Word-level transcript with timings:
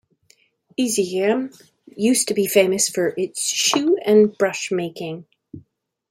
Izegem 0.79 1.55
used 1.85 2.27
to 2.27 2.33
be 2.33 2.47
famous 2.47 2.89
for 2.89 3.13
its 3.17 3.43
shoe- 3.47 3.99
and 4.03 4.35
brush-making. 4.35 5.27